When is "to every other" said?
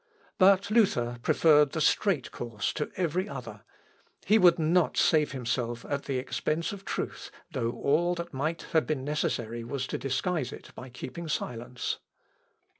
2.73-3.61